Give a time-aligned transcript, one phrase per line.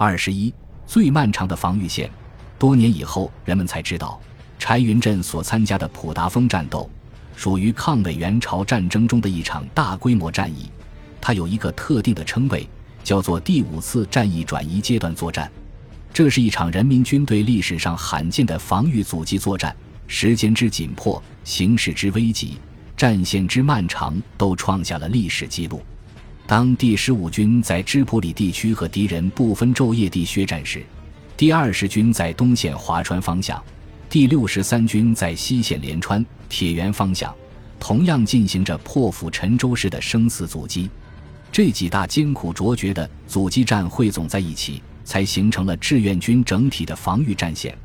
[0.00, 0.54] 二十一，
[0.86, 2.08] 最漫长的防御线。
[2.56, 4.20] 多年以后，人们才知道，
[4.56, 6.88] 柴云振所参加的普达峰战斗，
[7.34, 10.70] 属于抗美援朝战争中的一场大规模战役。
[11.20, 12.64] 它有一个特定的称谓，
[13.02, 15.50] 叫做第五次战役转移阶段作战。
[16.14, 19.74] 这是一场人民军队历史上罕见的防御阻击作战，
[20.06, 22.56] 时间之紧迫，形势之危急，
[22.96, 25.82] 战线之漫长，都创下了历史记录。
[26.48, 30.82] 当第十五军在芝普里地区和敌人不分昼夜地血战时，
[31.36, 33.62] 第二十军在东线华川方向，
[34.08, 37.34] 第六十三军在西线连川、铁原方向，
[37.78, 40.88] 同样进行着破釜沉舟式的生死阻击。
[41.52, 47.76] 这几大艰苦卓绝的阻击战汇总在一起，才形成了志愿军整体的防御战线。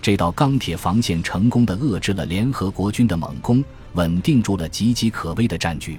[0.00, 5.98] 这道钢铁防线成功的遏制了联合国军的猛攻，稳定住了岌岌可危的战局。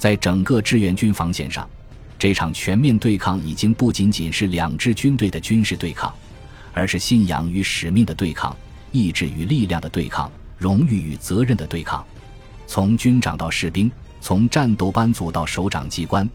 [0.00, 1.68] 在整个志愿军防线上，
[2.18, 6.10] 这场全面对抗已经不仅仅是两支军队的军事对抗。
[6.72, 8.56] 而是信仰与使命的对抗，
[8.92, 12.02] 意志与力量的对抗，荣誉与责任的对抗。
[12.66, 13.90] 从军长到士兵，
[14.22, 16.26] 从战斗班组到首长机关，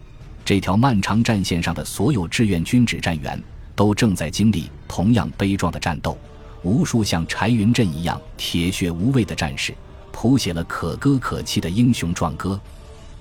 [0.44, 3.42] 这条漫长战线上的所有志愿军指战员
[3.74, 6.16] 都正在经历同样悲壮的战斗。
[6.62, 9.74] 无数像柴云振一样铁血无畏的战士，
[10.12, 12.60] 谱写了可歌可泣的英雄壮歌。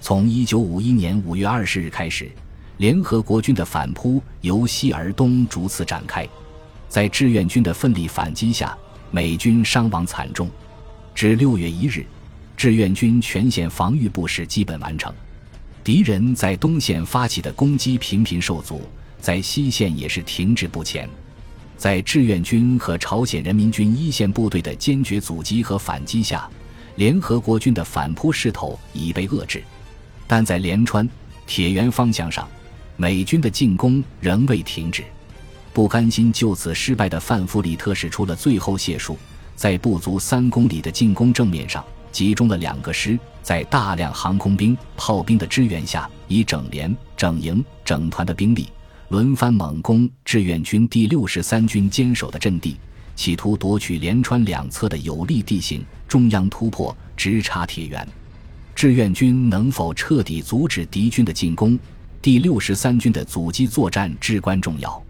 [0.02, 2.32] 从一九五一年五月二十日开始，
[2.78, 6.28] 联合国军的反扑由西而东逐次展开。
[6.88, 8.78] 在志愿军的奋力反击下，
[9.10, 10.50] 美军伤亡惨重。
[11.16, 12.06] 至六月一日，
[12.56, 15.12] 志愿军全线防御布势基本完成。
[15.84, 18.82] 敌人在东线发起的攻击频频受阻，
[19.20, 21.10] 在西线也是停滞不前。
[21.78, 26.50] 在志愿军和朝鲜人民军一线部队的坚决阻击和反击下，
[26.96, 29.64] 联合国军的反扑势头已被遏制。
[30.28, 31.08] 但在连川、
[31.46, 32.48] 铁原方向上，
[32.98, 35.04] 美军的进攻仍未停止。
[35.74, 39.18] 不甘心就此失败的范弗里特使出了最后解数，
[39.56, 48.70] 在不足三公里的进攻正面上集中了两个师，在大量航空兵、炮兵的支援下，以整连、整营、整团的兵力
[49.10, 52.78] 轮番猛攻志愿军第六十三军坚守的阵地，
[53.16, 58.08] 企图夺取连川两侧的有利地形，中央突破，直插铁原。
[58.76, 61.80] 志愿军能否彻底阻止敌军的进攻？
[62.22, 65.02] 第六十三军的阻击作战至关重要。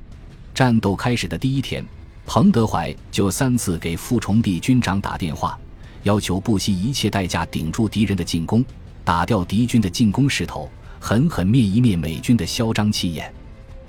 [0.53, 1.83] 战斗开始的第一天，
[2.27, 5.57] 彭德怀就三次给傅崇碧军长打电话，
[6.03, 8.63] 要求不惜一切代价顶住敌人的进攻，
[9.03, 13.33] 打掉敌军的进攻势头，狠狠灭一灭美军的嚣张气焰。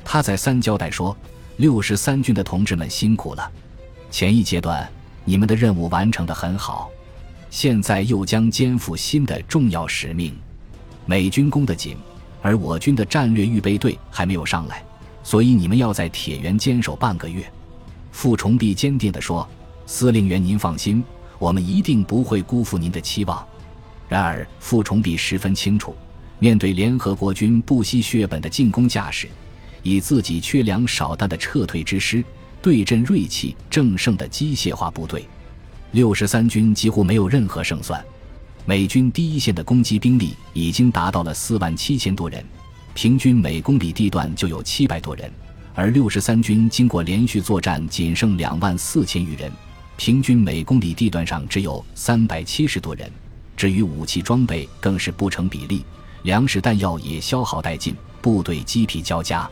[0.02, 1.14] 他再三交代说
[1.58, 3.52] ：“六十三军的同志们辛苦了，
[4.10, 4.88] 前一阶段
[5.26, 6.90] 你们的任务完成的很好，
[7.50, 10.34] 现在又将肩负新的重要使命。
[11.04, 11.96] 美军攻得紧，
[12.42, 14.82] 而我军的战略预备队还没有上来。”
[15.22, 17.44] 所以你们要在铁原坚守半个月，
[18.12, 19.48] 傅崇碧坚定地说
[19.84, 21.02] ：“司令员，您放心，
[21.36, 23.44] 我们一定不会辜负您的期望。”
[24.08, 25.96] 然而，傅崇碧十分清楚，
[26.38, 29.28] 面对联合国军不惜血本的进攻架势，
[29.82, 32.24] 以自己缺粮少弹的撤退之师
[32.62, 35.26] 对阵锐气正盛的机械化部队，
[35.96, 38.04] 六十三军几乎没有任何胜算。
[38.66, 42.44] 美军第一线的攻击兵力已经达到了四万七千多人。
[42.92, 45.32] 平均每公里地段就有七百多人，
[45.74, 49.50] 而六十三军经过连续作战仅剩两万四千余人，
[49.96, 53.10] 平均每公里地段上只有三百七十多人。
[53.56, 55.82] 至于武器装备更是不成比例，
[56.24, 59.48] 粮食弹药也消耗殆尽，部队鸡皮交加。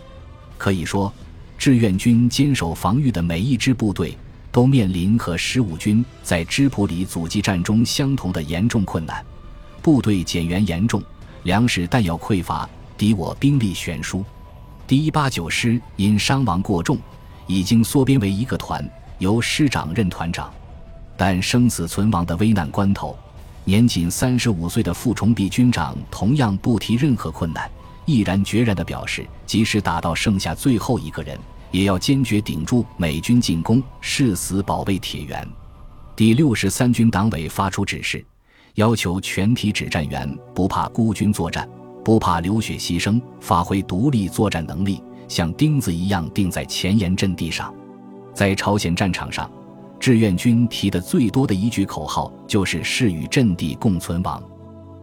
[0.58, 1.10] 可以说，
[1.56, 4.14] 志愿军坚守防御的每一支部队
[4.54, 9.20] 都面临和十五军在芝普里阻击战中相同的严重困难：
[9.82, 11.02] 部队减员严重，
[11.42, 12.68] 粮食弹药匮乏。
[12.96, 14.24] 敌我兵力悬殊，
[14.86, 16.96] 第一八九师因伤亡过重，
[17.48, 18.88] 已经缩编为一个团，
[19.18, 20.48] 由师长任团长。
[21.16, 23.18] 但生死存亡的危难关头，
[23.64, 27.68] 年仅三十五岁的傅崇碧军长同样不提任何困难，
[28.04, 31.36] 毅然决然地表示，即使打到剩下最后一个人，
[31.74, 35.44] 也要坚决顶住美军进攻，誓死保卫铁原。
[36.14, 38.24] 第六十三军党委发出指示，
[38.74, 41.68] 要求全体指战员不怕孤军作战。
[42.04, 47.74] 不怕流血牺牲，发挥独立作战能力，像钉子一样钉在前沿阵地上。
[48.32, 49.50] 在朝鲜战场上，
[49.98, 54.40] 志愿军提的最多的一句口号就是“誓与阵地共存亡”。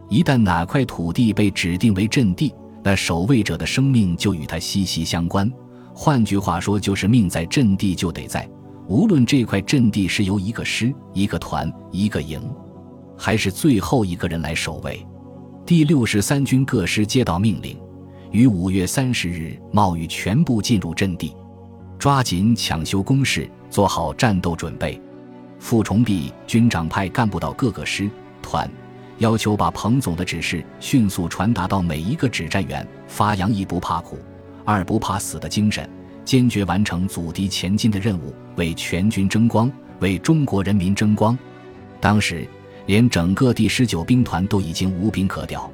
[0.08, 5.52] 一旦哪块土地被指定为阵地，那守卫者的生命就与它息息相关。
[5.94, 8.48] 换句话说，就是命在阵地就得在，
[8.88, 12.42] 无论这块阵地是由一个师、一个团、一个营，
[13.16, 15.06] 还是最后一个人来守卫。
[15.64, 17.78] 第六十三军各师接到命令，
[18.30, 21.34] 于五月三十日冒雨全部进入阵地。
[21.98, 25.00] 抓紧抢修工事，做好战斗准备。
[25.60, 28.10] 傅崇碧军长派干部到各个师
[28.42, 28.68] 团，
[29.18, 34.18] 要求把彭总的指示迅速传达到每一个指战员，发扬一不怕苦、
[34.64, 35.88] 二不怕死的精神，
[36.24, 39.70] 坚决完成阻敌前进的任务，为全军争光，
[40.00, 41.36] 为中国人民争光。
[42.00, 42.46] 当时，
[42.86, 45.70] 连整个第十九兵团都已经无兵可调，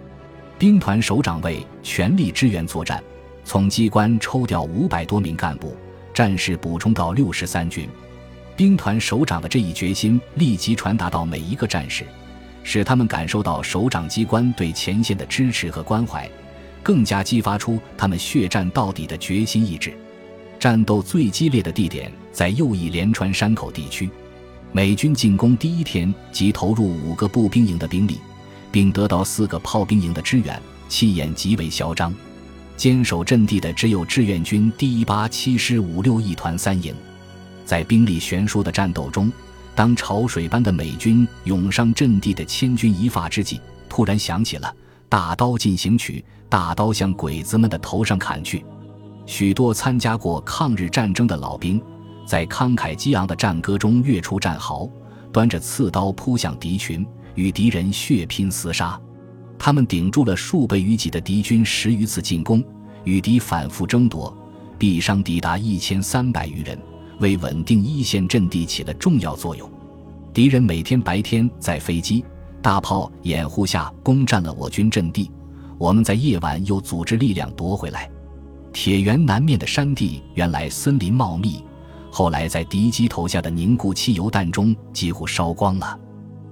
[0.58, 3.02] 兵团首长为全力支援作战，
[3.44, 5.76] 从机关抽调五百多名干部，
[6.12, 7.88] 战士补充到六十三军。
[8.56, 12.04] 兵团首长的这一决心立即传达到每一个战士，
[12.64, 16.28] 使他们感受到首长机关对前线的支持和关怀，
[16.82, 19.92] 更加激发出他们血战到底的决心意志。
[20.58, 24.10] 战斗最激烈的地点在右翼连川山口地区，
[24.72, 28.18] 美军进攻第一天即投入五个步兵营的兵力，
[28.72, 32.12] 并得到四个炮兵营的支援，气焰极为嚣张。
[32.76, 36.94] 坚守阵地的只有志愿军第一八七师五六一团三营。
[37.64, 39.30] 在兵力悬殊的战斗中，
[39.74, 44.74] 当潮水般的美军涌上阵地的千钧一发之际，突然响起了
[45.08, 48.64] “大刀进行曲”，大刀向鬼子们的头上砍去。
[49.26, 51.80] 许多参加过抗日战争的老兵，
[52.26, 54.88] 在慷慨激昂的战歌中跃出战壕，
[55.32, 58.98] 端着刺刀扑向敌群，与敌人血拼厮杀。
[59.58, 62.64] 他们顶住了数倍于己的敌军十余次进攻，
[63.04, 64.34] 与敌反复争夺，
[64.78, 66.78] 毙伤抵达一千三百余人。
[67.20, 69.68] 为稳定一线阵地起了重要作用。
[70.32, 72.24] 敌人每天白天在飞机、
[72.60, 75.30] 大炮掩护下攻占了我军阵地，
[75.78, 78.10] 我们在夜晚又组织力量夺回来。
[78.72, 81.64] 铁原南面的山地原来森林茂密，
[82.10, 85.98] 后来在敌机投下的凝固汽油弹中几乎烧光了。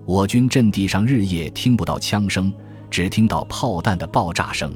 [0.04, 2.52] 我军阵地上日夜听不到枪声，
[2.90, 4.72] 只听到炮弹的爆炸声。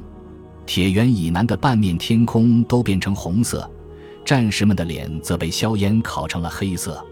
[0.65, 3.69] 铁原以南的半面天空都变成红色。
[4.23, 7.03] 战士们的脸则被硝烟烤成了黑色，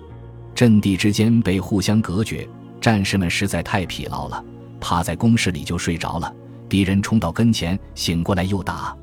[0.53, 2.47] 阵地之间被互相隔绝。
[2.81, 4.43] 战士们实在太疲劳了，
[4.79, 6.33] 趴在工事里就睡着了。
[6.67, 8.95] 敌人冲到跟前，醒过来又打。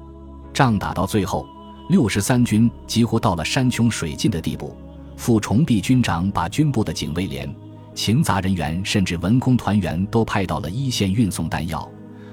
[0.54, 1.46] 仗打到最后，
[1.88, 4.76] 六十三军几乎到了山穷水尽的地步。
[5.16, 7.52] 傅崇碧军长把军部的警卫连、
[7.94, 11.90] 勤杂人员甚至文工团员都派到了一线运送弹药，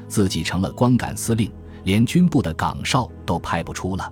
[0.08, 1.52] 自己成了光杆司令，
[1.84, 4.12] 连军部的岗哨都派不出了。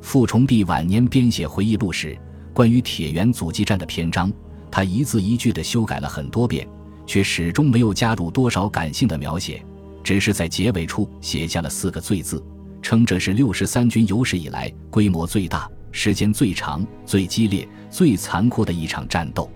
[0.00, 2.18] 傅崇碧晚年编写回忆录时，
[2.52, 4.30] 关于铁原阻击战的篇章，
[4.72, 6.66] 他一字一句地修改了很多遍，
[7.06, 9.62] 却始终没有加入多少感性的描写，
[10.02, 12.42] 只是在结尾处写下了四个“最”字，
[12.80, 19.50] 称这是六十三军有史以来规模最大、时间最长、最激烈、最残酷的一场战斗，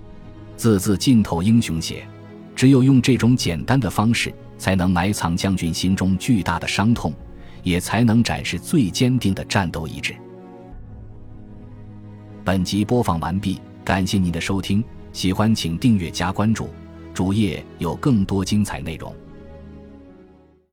[0.54, 2.06] 字字浸透英雄血。
[2.54, 7.12] 只有用这种简单的方式，才能埋藏将军心中巨大的伤痛，
[7.62, 10.14] 也才能展示最坚定的战斗意志。
[12.44, 14.82] 本集播放完毕，感谢您的收听，
[15.16, 16.68] 喜欢请订阅加关注，
[17.14, 19.10] 主页有更多精彩内容。